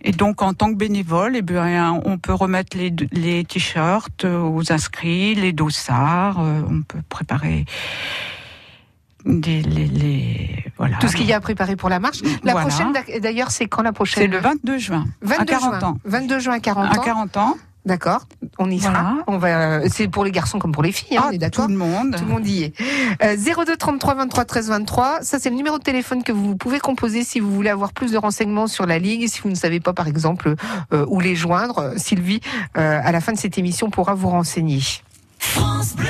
Et 0.05 0.11
donc, 0.11 0.41
en 0.41 0.53
tant 0.53 0.69
que 0.71 0.77
bénévole, 0.77 1.35
eh 1.35 1.41
bien, 1.43 2.01
on 2.05 2.17
peut 2.17 2.33
remettre 2.33 2.75
les, 2.75 2.93
les 3.11 3.45
t-shirts 3.45 4.25
aux 4.25 4.71
inscrits, 4.71 5.35
les 5.35 5.53
dossards, 5.53 6.39
euh, 6.39 6.61
on 6.67 6.81
peut 6.81 7.01
préparer 7.07 7.65
les, 9.25 9.61
les, 9.61 10.65
voilà. 10.77 10.97
Tout 10.97 11.07
ce 11.07 11.15
qu'il 11.15 11.25
y 11.25 11.33
a 11.33 11.37
à 11.37 11.39
préparer 11.39 11.75
pour 11.75 11.89
la 11.89 11.99
marche. 11.99 12.21
La 12.43 12.55
prochaine, 12.55 12.93
d'ailleurs, 13.21 13.51
c'est 13.51 13.67
quand 13.67 13.81
la 13.81 13.93
prochaine 13.93 14.23
C'est 14.23 14.27
le 14.27 14.39
22 14.39 14.77
juin. 14.77 15.05
22 15.21 15.41
à 15.41 15.45
40 15.45 15.79
juin. 15.79 15.89
ans. 15.89 15.97
22 16.05 16.39
juin 16.39 16.53
à 16.53 16.59
40 16.59 16.85
ans. 16.85 17.01
À 17.01 17.05
40 17.05 17.37
ans. 17.37 17.57
D'accord, 17.85 18.27
on 18.59 18.71
y 18.71 18.79
sera. 18.79 19.15
On 19.27 19.37
va. 19.37 19.89
C'est 19.89 20.07
pour 20.07 20.23
les 20.23 20.31
garçons 20.31 20.57
comme 20.57 20.71
pour 20.71 20.83
les 20.83 20.93
filles, 20.93 21.17
hein, 21.17 21.23
ah, 21.25 21.29
on 21.29 21.33
est 21.33 21.37
d'accord. 21.37 21.65
Tout 21.65 21.71
le 21.71 21.77
monde. 21.77 22.15
Tout 22.17 22.23
le 22.23 22.31
monde 22.31 22.47
y 22.47 22.63
est. 22.63 22.73
Euh, 23.21 23.35
02 23.35 23.75
33 23.75 24.13
23 24.15 24.45
13 24.45 24.69
23. 24.69 25.19
Ça 25.21 25.37
c'est 25.37 25.49
le 25.49 25.57
numéro 25.57 25.79
de 25.79 25.83
téléphone 25.83 26.23
que 26.23 26.31
vous 26.31 26.55
pouvez 26.55 26.79
composer 26.79 27.25
si 27.25 27.41
vous 27.41 27.51
voulez 27.53 27.69
avoir 27.69 27.91
plus 27.91 28.13
de 28.13 28.17
renseignements 28.17 28.67
sur 28.67 28.85
la 28.85 28.99
ligue. 28.99 29.27
Si 29.27 29.41
vous 29.41 29.49
ne 29.49 29.55
savez 29.55 29.81
pas 29.81 29.91
par 29.91 30.07
exemple 30.07 30.55
euh, 30.93 31.05
où 31.09 31.19
les 31.19 31.35
joindre, 31.35 31.91
Sylvie 31.97 32.39
euh, 32.77 33.01
à 33.03 33.11
la 33.11 33.19
fin 33.19 33.33
de 33.33 33.37
cette 33.37 33.57
émission 33.57 33.89
pourra 33.89 34.13
vous 34.13 34.29
renseigner. 34.29 34.79
France 35.39 35.93
Bleu. 35.97 36.07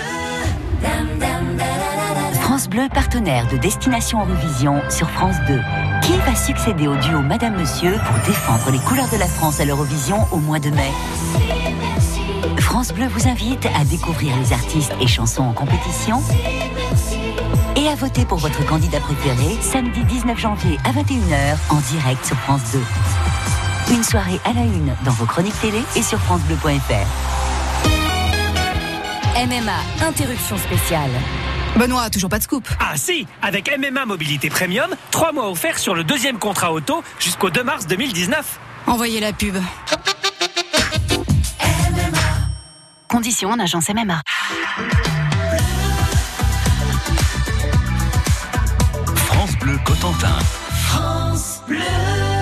France 2.64 2.70
Bleu, 2.70 2.88
partenaire 2.88 3.46
de 3.50 3.58
Destination 3.58 4.22
Eurovision 4.22 4.82
sur 4.90 5.10
France 5.10 5.36
2. 5.50 5.60
Qui 6.02 6.14
va 6.20 6.34
succéder 6.34 6.88
au 6.88 6.96
duo 6.96 7.20
Madame 7.20 7.58
Monsieur 7.58 7.92
pour 7.92 8.16
défendre 8.26 8.72
les 8.72 8.80
couleurs 8.80 9.10
de 9.10 9.18
la 9.18 9.28
France 9.28 9.60
à 9.60 9.66
l'Eurovision 9.66 10.26
au 10.32 10.38
mois 10.38 10.60
de 10.60 10.70
mai? 10.70 10.90
France 12.60 12.94
Bleu 12.94 13.08
vous 13.08 13.28
invite 13.28 13.66
à 13.78 13.84
découvrir 13.84 14.34
les 14.38 14.54
artistes 14.54 14.94
et 15.02 15.08
chansons 15.08 15.44
en 15.44 15.52
compétition 15.52 16.24
et 17.76 17.90
à 17.90 17.96
voter 17.96 18.24
pour 18.24 18.38
votre 18.38 18.66
candidat 18.66 19.02
préféré 19.02 19.58
samedi 19.60 20.02
19 20.06 20.40
janvier 20.40 20.78
à 20.86 20.94
21h 20.94 21.58
en 21.70 21.82
direct 21.92 22.26
sur 22.26 22.38
France 22.38 22.62
2. 22.72 23.94
Une 23.94 24.04
soirée 24.06 24.40
à 24.46 24.54
la 24.54 24.62
une 24.62 24.96
dans 25.04 25.12
vos 25.12 25.26
chroniques 25.26 25.60
télé 25.60 25.82
et 25.98 26.02
sur 26.02 26.20
francebleu.fr. 26.20 27.08
MMA, 29.36 30.08
interruption 30.08 30.56
spéciale. 30.56 31.12
Benoît, 31.78 32.10
toujours 32.10 32.30
pas 32.30 32.38
de 32.38 32.44
scoop. 32.44 32.68
Ah 32.80 32.94
si, 32.96 33.26
avec 33.42 33.72
MMA 33.78 34.06
Mobilité 34.06 34.50
Premium, 34.50 34.90
3 35.12 35.32
mois 35.32 35.50
offerts 35.50 35.80
sur 35.80 35.96
le 35.96 36.04
deuxième 36.04 36.38
contrat 36.38 36.72
auto 36.72 37.04
jusqu'au 37.20 37.50
2 37.50 37.64
mars 37.64 37.88
2019. 37.88 38.60
Envoyez 38.88 39.20
la 39.20 39.34
pub. 39.34 39.56
Conditions 43.08 43.52
en 43.52 43.60
agence 43.60 43.90
MMA. 43.90 44.22
France 49.16 49.58
Bleu 49.60 49.78
Cotentin. 49.86 50.38
France 50.88 51.62
Bleu. 51.68 52.33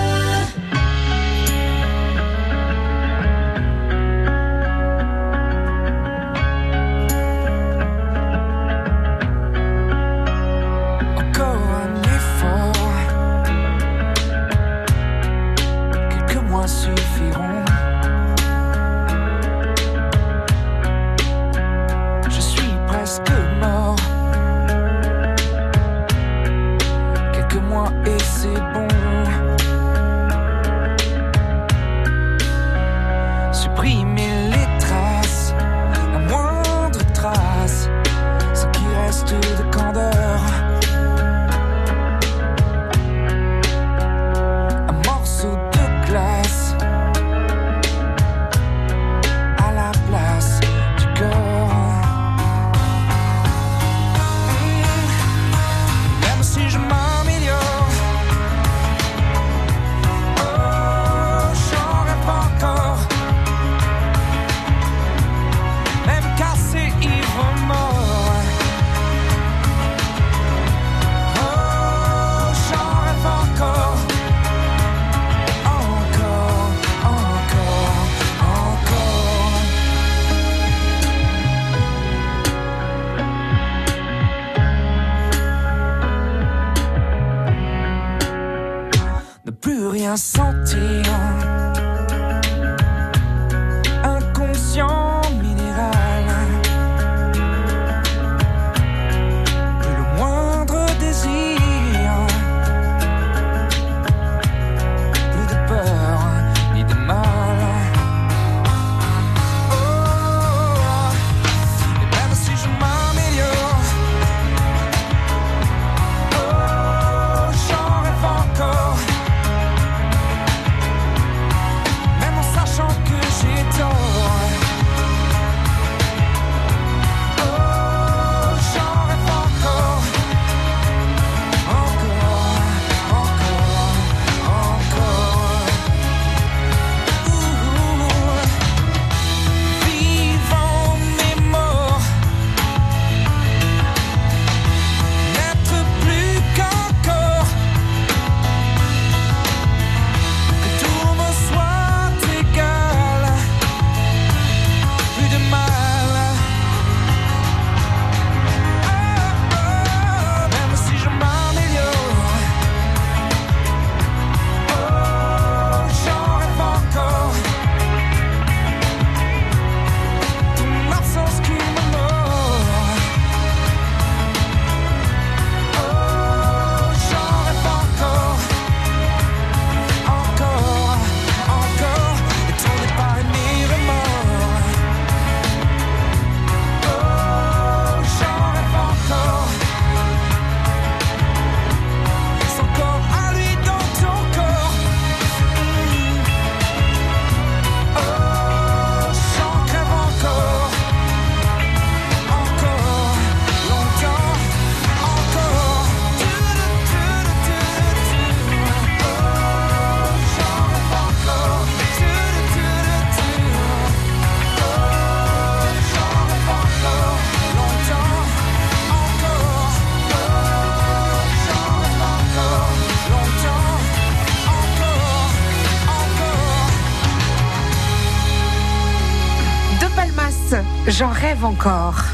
J'en 230.88 231.10
rêve 231.10 231.44
encore. 231.44 232.06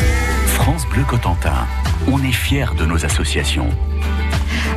France 0.47 0.87
Bleu 0.89 1.03
Cotentin, 1.03 1.67
on 2.07 2.23
est 2.23 2.33
fiers 2.33 2.75
de 2.77 2.85
nos 2.85 3.03
associations. 3.07 3.71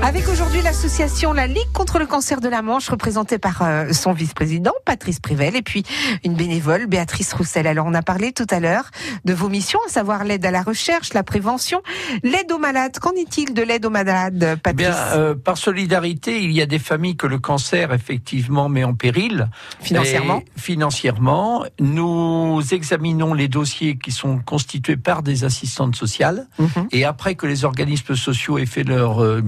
Avec 0.02 0.28
aujourd'hui 0.28 0.62
l'association 0.62 1.32
La 1.32 1.48
Ligue 1.48 1.72
contre 1.74 2.00
le 2.00 2.06
cancer 2.06 2.42
de 2.42 2.50
la 2.50 2.62
Manche, 2.62 2.90
représentée 2.90 3.38
par 3.38 3.62
euh, 3.62 3.94
son 3.94 4.14
vice-président, 4.14 4.74
Patrice 4.86 5.20
Privel, 5.20 5.56
et 5.56 5.62
puis 5.62 5.84
une 6.24 6.34
bénévole, 6.34 6.88
Béatrice 6.88 7.34
Roussel. 7.34 7.68
Alors, 7.68 7.86
on 7.86 7.94
a 7.94 8.02
parlé 8.02 8.32
tout 8.32 8.48
à 8.50 8.60
l'heure 8.60 8.90
de 9.26 9.34
vos 9.34 9.48
missions, 9.48 9.80
à 9.88 9.90
savoir 9.90 10.24
l'aide 10.24 10.46
à 10.46 10.52
la 10.52 10.64
recherche, 10.64 11.14
la 11.14 11.24
prévention, 11.24 11.82
l'aide 12.24 12.52
aux 12.52 12.58
malades. 12.58 12.98
Qu'en 13.00 13.12
est-il 13.12 13.54
de 13.54 13.62
l'aide 13.62 13.86
aux 13.86 13.90
malades, 13.92 14.58
Patrice 14.64 14.88
Bien, 14.88 14.96
euh, 15.14 15.36
par 15.36 15.58
solidarité, 15.58 16.44
il 16.44 16.52
y 16.52 16.62
a 16.62 16.66
des 16.66 16.80
familles 16.80 17.16
que 17.16 17.28
le 17.28 17.40
cancer 17.40 17.94
effectivement 17.94 18.70
met 18.70 18.84
en 18.84 18.96
péril. 18.96 19.50
Financièrement 19.82 20.44
Financièrement, 20.56 21.66
nous 21.80 22.62
examinons 22.72 23.34
les 23.34 23.48
dossiers 23.48 23.98
qui 23.98 24.12
sont 24.12 24.40
constitués 24.40 24.98
par 24.98 25.22
des 25.22 25.44
assistantes 25.44 25.96
sociales. 25.96 26.48
Mhm. 26.60 26.88
Et 26.92 27.06
après 27.06 27.36
que 27.36 27.46
les 27.46 27.66
organismes 27.66 28.16
sociaux 28.16 28.58
aient 28.58 28.66
fait 28.66 28.84
leur 28.84 29.24
euh, 29.24 29.42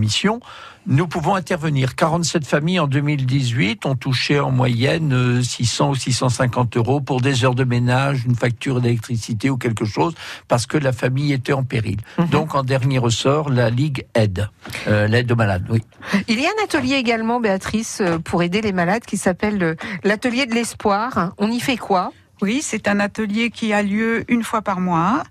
nous 0.86 1.08
pouvons 1.08 1.36
intervenir. 1.36 1.96
47 1.96 2.46
familles 2.46 2.80
en 2.80 2.88
2018 2.88 3.86
ont 3.86 3.96
touché 3.96 4.40
en 4.40 4.52
moyenne 4.52 5.14
euh, 5.14 5.42
600 5.42 5.92
ou 5.92 5.96
650 5.96 6.76
euros 6.78 7.00
pour 7.00 7.22
des 7.22 7.46
heures 7.46 7.56
de 7.56 7.64
ménage, 7.64 8.26
une 8.26 8.36
facture 8.36 8.82
d'électricité 8.82 9.50
ou 9.50 9.58
quelque 9.58 9.86
chose, 9.86 10.14
parce 10.48 10.66
que 10.66 10.78
la 10.78 10.92
famille 10.92 11.32
était 11.32 11.54
en 11.54 11.64
péril. 11.64 11.98
Mhm. 12.18 12.28
Donc, 12.28 12.56
en 12.56 12.64
dernier 12.64 12.98
ressort, 12.98 13.50
la 13.50 13.70
Ligue 13.70 14.06
aide, 14.14 14.50
euh, 14.88 15.08
l'aide 15.08 15.32
aux 15.32 15.36
malades. 15.36 15.66
Oui. 15.70 15.82
Il 16.28 16.40
y 16.40 16.46
a 16.46 16.50
un 16.50 16.64
atelier 16.64 16.96
également, 16.96 17.40
Béatrice, 17.40 18.02
euh, 18.02 18.20
pour 18.20 18.44
aider 18.44 18.62
les 18.62 18.74
malades 18.74 19.06
qui 19.06 19.18
s'appelle 19.18 19.64
euh, 19.64 19.76
l'atelier 20.04 20.46
de 20.46 20.54
l'espoir. 20.54 21.34
On 21.38 21.50
y 21.50 21.60
fait 21.60 21.78
quoi? 21.78 22.12
Oui, 22.42 22.60
c'est 22.62 22.90
un 22.90 23.00
atelier 23.00 23.52
qui 23.52 23.72
a 23.72 23.82
lieu 23.82 24.26
une 24.28 24.44
fois 24.44 24.62
par 24.62 24.82
mois. 24.82 25.24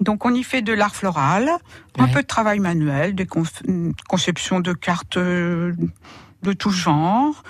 Donc 0.00 0.24
on 0.24 0.34
y 0.34 0.42
fait 0.42 0.62
de 0.62 0.72
l'art 0.72 0.94
floral, 0.94 1.50
un 1.98 2.08
peu 2.08 2.22
de 2.22 2.26
travail 2.26 2.58
manuel, 2.60 3.14
des 3.14 3.26
conceptions 4.08 4.60
de 4.60 4.72
cartes 4.72 5.16
euh, 5.16 5.72
de 6.42 6.52
tout 6.52 6.70
genre. 6.70 7.42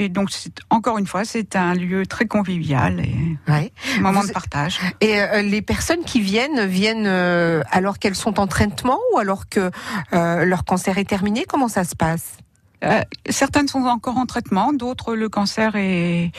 Et 0.00 0.08
donc 0.08 0.30
c'est 0.30 0.52
encore 0.70 0.98
une 0.98 1.08
fois, 1.08 1.24
c'est 1.24 1.56
un 1.56 1.74
lieu 1.74 2.06
très 2.06 2.26
convivial 2.26 3.00
et 3.00 3.16
Ouais. 3.50 3.72
un 3.96 4.00
moment 4.00 4.20
Vous- 4.20 4.28
de 4.28 4.32
partage. 4.32 4.78
Et 5.00 5.20
euh, 5.20 5.42
les 5.42 5.60
personnes 5.60 6.04
qui 6.04 6.20
viennent 6.20 6.66
viennent 6.66 7.06
euh, 7.08 7.62
alors 7.72 7.98
qu'elles 7.98 8.14
sont 8.14 8.38
en 8.38 8.46
traitement 8.46 9.00
ou 9.12 9.18
alors 9.18 9.48
que 9.48 9.70
euh, 10.12 10.44
leur 10.44 10.64
cancer 10.64 10.98
est 10.98 11.04
terminé 11.08 11.44
Comment 11.48 11.68
ça 11.68 11.82
se 11.82 11.96
passe? 11.96 12.36
Euh, 12.84 13.00
certaines 13.28 13.66
sont 13.66 13.82
encore 13.86 14.18
en 14.18 14.26
traitement, 14.26 14.72
d'autres 14.72 15.16
le 15.16 15.28
cancer 15.28 15.74
est, 15.74 16.30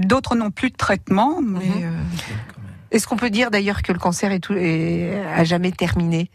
d'autres 0.00 0.34
n'ont 0.34 0.50
plus 0.50 0.70
de 0.70 0.76
traitement, 0.76 1.40
mais 1.40 1.60
Mhm. 1.68 1.82
euh, 1.84 2.02
Est-ce 2.90 3.06
qu'on 3.06 3.16
peut 3.16 3.30
dire 3.30 3.50
d'ailleurs 3.50 3.82
que 3.82 3.92
le 3.92 3.98
cancer 3.98 4.32
est 4.32 4.40
tout, 4.40 4.54
est 4.54 5.22
à 5.34 5.44
jamais 5.44 5.72
terminé? 5.72 6.30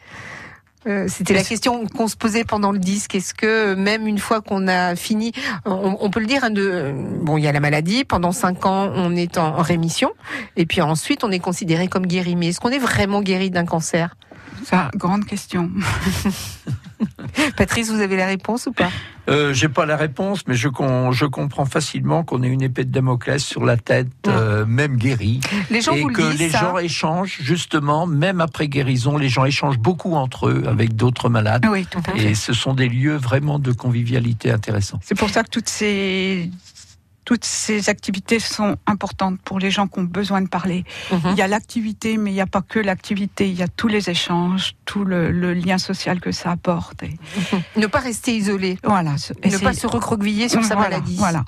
Euh, 0.86 1.06
C'était 1.08 1.34
la 1.34 1.44
question 1.44 1.88
qu'on 1.88 2.10
se 2.10 2.18
posait 2.18 2.44
pendant 2.44 2.72
le 2.74 2.80
disque. 2.80 3.16
Est-ce 3.16 3.34
que 3.34 3.74
même 3.74 4.06
une 4.06 4.20
fois 4.20 4.42
qu'on 4.42 4.68
a 4.68 4.96
fini, 4.96 5.32
on, 5.66 5.98
on 6.00 6.10
peut 6.10 6.20
le 6.20 6.26
dire, 6.26 6.44
hein, 6.44 6.50
de, 6.50 6.94
bon, 7.22 7.38
il 7.38 7.44
y 7.44 7.48
a 7.48 7.54
la 7.54 7.62
maladie. 7.62 8.04
Pendant 8.04 8.34
cinq 8.34 8.66
ans, 8.66 8.92
on 8.94 9.16
est 9.16 9.38
en, 9.38 9.58
en 9.58 9.62
rémission, 9.62 10.12
et 10.58 10.66
puis 10.66 10.82
ensuite, 10.82 11.24
on 11.24 11.32
est 11.32 11.40
considéré 11.40 11.88
comme 11.88 12.06
guéri. 12.06 12.36
Mais 12.36 12.48
est-ce 12.50 12.60
qu'on 12.60 12.70
est 12.72 12.80
vraiment 12.80 13.22
guéri 13.22 13.50
d'un 13.50 13.66
cancer? 13.66 14.18
Ça, 14.66 14.90
grande 14.96 15.26
question. 15.26 15.72
Patrice, 17.58 17.90
vous 17.90 18.02
avez 18.02 18.18
la 18.18 18.28
réponse 18.28 18.66
ou 18.68 18.74
pas? 18.74 18.90
Euh, 19.30 19.54
J'ai 19.54 19.70
pas 19.70 19.86
la 19.86 19.96
réponse, 19.96 20.42
mais 20.48 20.56
je, 20.56 20.68
je 20.68 21.26
comprends 21.26 21.66
facilement 21.66 22.24
qu'on 22.24 22.44
ait 22.44 22.48
une 22.50 22.62
épée 22.62 22.84
de 22.84 22.92
Damoclès 22.92 23.42
sur 23.44 23.64
la 23.64 23.78
tête, 23.78 24.08
euh, 24.28 24.66
même 24.66 24.98
guérie, 24.98 25.40
Les 25.70 25.80
gens 25.82 25.94
et 25.94 26.02
vous 26.02 26.10
le 26.10 26.14
que 26.16 26.30
disent. 26.32 26.40
les 26.40 26.50
ça. 26.50 26.60
gens 26.60 26.78
échangent 26.78 27.38
justement, 27.42 28.06
même 28.06 28.42
après 28.42 28.68
guérison, 28.68 29.18
les 29.18 29.30
gens 29.30 29.46
échangent 29.46 29.80
beaucoup 29.80 30.16
entre 30.16 30.50
eux 30.50 30.64
avec 30.68 30.96
d'autres 30.96 31.30
malades. 31.30 31.66
Oui, 31.70 31.86
tout 31.90 32.00
à 32.06 32.12
fait. 32.18 32.32
Et 32.32 32.36
ce 32.36 32.52
sont 32.54 32.74
des 32.74 32.90
lieux 32.90 33.16
vraiment 33.16 33.60
de 33.60 33.72
convivialité 33.72 34.52
intéressants. 34.52 35.00
C'est 35.04 35.18
pour 35.18 35.30
ça 35.30 35.44
que 35.44 35.50
toutes 35.50 35.70
ces 35.70 36.52
toutes 37.26 37.46
ces 37.46 37.90
activités 37.90 38.40
sont 38.40 38.76
importantes 38.88 39.40
pour 39.44 39.60
les 39.60 39.72
gens 39.72 39.88
qui 39.88 40.00
ont 40.00 40.04
besoin 40.04 40.42
de 40.42 40.48
parler. 40.50 40.84
Mhm. 41.12 41.20
Il 41.32 41.38
y 41.38 41.42
a 41.42 41.48
l'activité, 41.48 42.18
mais 42.18 42.32
il 42.32 42.34
n'y 42.34 42.42
a 42.42 42.48
pas 42.48 42.62
que 42.62 42.80
l'activité. 42.80 43.50
Il 43.50 43.56
y 43.58 43.64
a 43.64 43.68
tous 43.68 43.88
les 43.88 44.10
échanges, 44.10 44.74
tout 44.86 45.04
le, 45.06 45.32
le 45.32 45.54
lien 45.54 45.78
social 45.78 46.20
que 46.20 46.32
ça 46.32 46.52
apporte. 46.52 47.04
Et 47.04 47.18
Ne 47.78 47.88
pas 47.88 48.00
rester 48.00 48.36
isolé. 48.36 48.78
voilà. 48.84 49.18
ce- 49.18 49.34
Ne 49.34 49.58
pas 49.58 49.74
se 49.74 49.88
recroqueviller 49.88 50.50
sur 50.50 50.64
sa 50.64 50.76
Voilà, 50.76 50.90
maladie. 50.98 51.16
Voilà. 51.18 51.44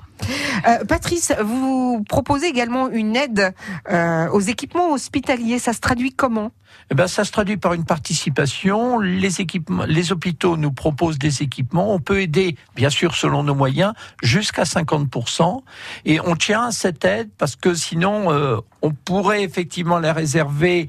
Euh, 0.66 0.84
Patrice, 0.84 1.32
vous 1.42 2.04
proposez 2.08 2.46
également 2.46 2.88
une 2.88 3.16
aide 3.16 3.54
euh, 3.90 4.28
aux 4.30 4.40
équipements 4.40 4.92
hospitaliers. 4.92 5.58
Ça 5.58 5.72
se 5.72 5.80
traduit 5.80 6.12
comment? 6.12 6.52
Eh 6.90 6.94
ben, 6.94 7.06
ça 7.06 7.24
se 7.24 7.32
traduit 7.32 7.56
par 7.56 7.74
une 7.74 7.84
participation. 7.84 8.98
Les 8.98 9.40
équipements, 9.40 9.84
les 9.84 10.12
hôpitaux 10.12 10.56
nous 10.56 10.72
proposent 10.72 11.18
des 11.18 11.42
équipements. 11.42 11.92
On 11.92 12.00
peut 12.00 12.20
aider, 12.20 12.56
bien 12.74 12.90
sûr, 12.90 13.14
selon 13.14 13.42
nos 13.42 13.54
moyens, 13.54 13.92
jusqu'à 14.22 14.64
50%. 14.64 15.62
Et 16.04 16.20
on 16.20 16.36
tient 16.36 16.64
à 16.64 16.70
cette 16.70 17.04
aide 17.04 17.30
parce 17.38 17.56
que 17.56 17.74
sinon, 17.74 18.32
euh, 18.32 18.58
on 18.82 18.92
pourrait 18.92 19.42
effectivement 19.42 19.98
la 19.98 20.12
réserver 20.12 20.88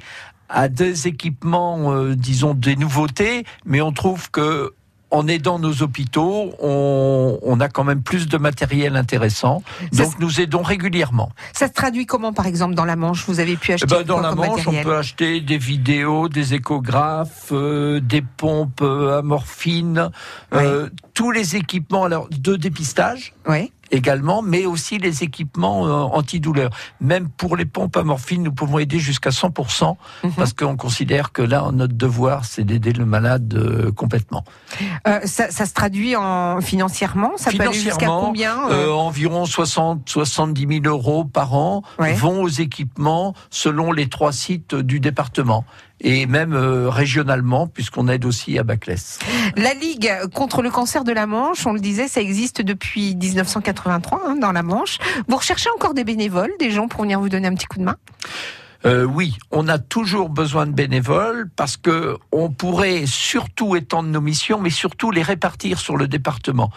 à 0.49 0.69
des 0.69 1.07
équipements, 1.07 1.93
disons, 2.15 2.53
des 2.53 2.77
nouveautés, 2.77 3.43
mais 3.65 3.81
on 3.81 3.91
trouve 3.91 4.31
que 4.31 4.73
en 5.09 5.27
aidant 5.27 5.59
nos 5.59 5.81
hôpitaux, 5.81 6.53
on, 6.59 7.39
on 7.41 7.59
a 7.59 7.69
quand 7.69 7.83
même 7.83 8.01
plus 8.01 8.27
de 8.27 8.37
matériel 8.37 8.95
intéressant. 8.95 9.63
Ça 9.93 10.03
Donc 10.03 10.19
nous 10.19 10.41
aidons 10.41 10.61
régulièrement. 10.61 11.31
Ça 11.53 11.67
se 11.67 11.73
traduit 11.73 12.05
comment, 12.05 12.33
par 12.33 12.45
exemple, 12.45 12.75
dans 12.75 12.85
la 12.85 12.95
Manche? 12.95 13.25
Vous 13.27 13.39
avez 13.39 13.55
pu 13.55 13.71
Eh 13.71 13.73
acheter 13.75 13.87
ben, 13.87 14.03
dans 14.03 14.19
la 14.19 14.35
Manche, 14.35 14.57
matériel 14.57 14.81
on 14.85 14.89
peut 14.89 14.97
acheter 14.97 15.39
des 15.41 15.57
vidéos, 15.57 16.27
des 16.29 16.53
échographes, 16.53 17.51
euh, 17.51 17.99
des 18.01 18.21
pompes 18.21 18.81
euh, 18.81 19.19
à 19.19 19.21
morphine, 19.21 20.09
euh, 20.53 20.89
tous 21.13 21.31
les 21.31 21.55
équipements 21.55 22.03
alors 22.03 22.27
de 22.29 22.55
dépistage 22.55 23.33
Ouais. 23.47 23.71
Également, 23.91 24.41
mais 24.41 24.65
aussi 24.65 24.97
les 24.97 25.23
équipements 25.23 25.85
euh, 25.87 25.91
antidouleurs. 26.17 26.69
Même 27.01 27.29
pour 27.29 27.55
les 27.55 27.65
pompes 27.65 27.97
à 27.97 28.03
morphine, 28.03 28.43
nous 28.43 28.51
pouvons 28.53 28.79
aider 28.79 28.99
jusqu'à 28.99 29.29
100% 29.31 29.97
Mhm. 30.23 30.31
parce 30.37 30.53
qu'on 30.53 30.75
considère 30.77 31.31
que 31.31 31.41
là, 31.41 31.69
notre 31.73 31.93
devoir, 31.95 32.45
c'est 32.45 32.63
d'aider 32.63 32.93
le 32.93 33.05
malade 33.05 33.53
euh, 33.55 33.91
complètement. 33.91 34.43
Euh, 35.07 35.19
ça, 35.25 35.49
ça 35.51 35.65
se 35.65 35.73
traduit 35.73 36.15
en 36.15 36.61
financièrement? 36.61 37.31
Ça 37.37 37.51
peut 37.51 37.61
aller 37.63 37.73
jusqu'à 37.73 37.91
Financièrement, 37.91 38.21
combien 38.25 38.69
Euh, 38.69 38.87
euh, 38.87 38.91
environ 38.93 39.45
60, 39.45 40.07
70 40.09 40.81
000 40.83 40.85
euros 40.85 41.23
par 41.25 41.53
an 41.53 41.81
Ouais. 41.99 42.13
vont 42.13 42.41
aux 42.43 42.47
équipements 42.49 43.33
selon 43.49 43.91
les 43.91 44.07
trois 44.09 44.31
sites 44.31 44.75
du 44.75 44.99
département 44.99 45.65
et 46.01 46.25
même 46.25 46.53
euh, 46.53 46.89
régionalement 46.89 47.67
puisqu'on 47.67 48.07
aide 48.07 48.25
aussi 48.25 48.57
à 48.57 48.63
Baclès. 48.63 49.19
La 49.55 49.73
Ligue 49.73 50.11
contre 50.33 50.61
le 50.61 50.69
cancer 50.69 51.03
de 51.03 51.11
la 51.11 51.25
Manche, 51.25 51.65
on 51.65 51.73
le 51.73 51.79
disait, 51.79 52.07
ça 52.07 52.21
existe 52.21 52.61
depuis 52.61 53.15
1983 53.15 54.21
hein, 54.25 54.35
dans 54.35 54.51
la 54.51 54.63
Manche. 54.63 54.97
Vous 55.27 55.37
recherchez 55.37 55.69
encore 55.75 55.93
des 55.93 56.03
bénévoles, 56.03 56.51
des 56.59 56.71
gens 56.71 56.87
pour 56.87 57.01
venir 57.01 57.19
vous 57.19 57.29
donner 57.29 57.47
un 57.47 57.53
petit 57.53 57.67
coup 57.67 57.79
de 57.79 57.83
main? 57.83 57.97
Euh, 58.85 59.03
oui, 59.03 59.37
on 59.51 59.67
a 59.67 59.79
toujours 59.79 60.29
besoin 60.29 60.65
de 60.67 60.71
bénévoles 60.71 61.49
parce 61.55 61.77
que 61.77 62.17
on 62.31 62.49
pourrait 62.49 63.05
surtout 63.05 63.75
étendre 63.75 64.09
nos 64.09 64.21
missions, 64.21 64.59
mais 64.59 64.69
surtout 64.69 65.11
les 65.11 65.23
répartir 65.23 65.79
sur 65.79 65.97
le 65.97 66.07
département. 66.07 66.69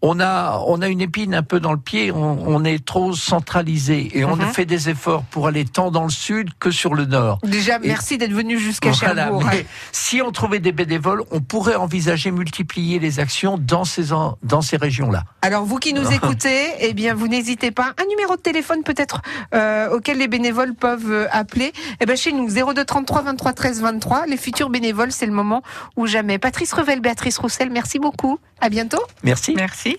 On 0.00 0.20
a, 0.20 0.62
on 0.68 0.80
a 0.80 0.86
une 0.86 1.00
épine 1.00 1.34
un 1.34 1.42
peu 1.42 1.58
dans 1.58 1.72
le 1.72 1.78
pied, 1.80 2.12
on, 2.12 2.38
on 2.46 2.64
est 2.64 2.84
trop 2.84 3.12
centralisé 3.14 4.16
et 4.16 4.24
on 4.24 4.36
Mhm. 4.36 4.46
fait 4.52 4.64
des 4.64 4.88
efforts 4.88 5.24
pour 5.24 5.48
aller 5.48 5.64
tant 5.64 5.90
dans 5.90 6.04
le 6.04 6.10
sud 6.10 6.50
que 6.60 6.70
sur 6.70 6.94
le 6.94 7.04
nord. 7.04 7.40
Déjà, 7.42 7.76
Et- 7.82 7.88
merci 7.88 8.16
d'être 8.16 8.32
venu 8.32 8.60
jusqu'à 8.60 8.92
Voilà, 8.92 9.24
Cherbourg. 9.24 9.42
mais 9.50 9.66
si 9.90 10.22
on 10.22 10.30
trouvait 10.30 10.60
des 10.60 10.70
bénévoles, 10.70 11.24
on 11.32 11.40
pourrait 11.40 11.74
envisager 11.74 12.30
multiplier 12.30 13.00
les 13.00 13.18
actions 13.18 13.58
dans 13.58 13.84
ces, 13.84 14.12
en- 14.12 14.38
dans 14.44 14.60
ces 14.62 14.76
régions-là. 14.76 15.24
Alors 15.42 15.64
vous 15.64 15.78
qui 15.78 15.92
nous 15.92 16.06
écoutez, 16.12 16.66
eh 16.78 16.94
bien 16.94 17.14
vous 17.14 17.26
n'hésitez 17.26 17.72
pas. 17.72 17.92
Un 18.00 18.06
numéro 18.08 18.36
de 18.36 18.40
téléphone 18.40 18.84
peut-être 18.84 19.20
euh, 19.52 19.90
auquel 19.96 20.18
les 20.18 20.28
bénévoles 20.28 20.74
peuvent 20.76 21.10
euh, 21.10 21.26
appeler. 21.48 21.72
Eh 22.00 22.06
ben 22.06 22.16
chez 22.16 22.32
nous 22.32 22.48
02 22.48 22.84
33 22.84 23.22
23 23.22 23.52
13 23.52 23.80
23. 23.80 24.26
Les 24.26 24.36
futurs 24.36 24.68
bénévoles, 24.68 25.12
c'est 25.12 25.26
le 25.26 25.32
moment 25.32 25.62
ou 25.96 26.06
jamais. 26.06 26.38
Patrice 26.38 26.72
Revel, 26.72 27.00
Béatrice 27.00 27.38
Roussel, 27.38 27.70
merci 27.70 27.98
beaucoup. 27.98 28.38
À 28.60 28.68
bientôt. 28.68 29.02
Merci. 29.22 29.54
Merci. 29.54 29.96